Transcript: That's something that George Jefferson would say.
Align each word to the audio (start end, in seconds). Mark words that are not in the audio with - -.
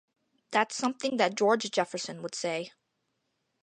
That's 0.49 0.73
something 0.75 1.17
that 1.17 1.35
George 1.35 1.69
Jefferson 1.69 2.23
would 2.23 2.33
say. 2.33 2.71